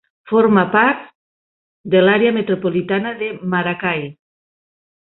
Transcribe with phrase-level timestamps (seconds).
[0.29, 1.03] Forma part
[1.95, 4.07] de l'àrea metropolitana de Maracay.